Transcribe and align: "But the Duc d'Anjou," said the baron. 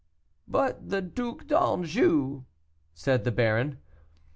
"But 0.47 0.89
the 0.89 0.99
Duc 0.99 1.45
d'Anjou," 1.45 2.45
said 2.95 3.23
the 3.23 3.31
baron. 3.31 3.77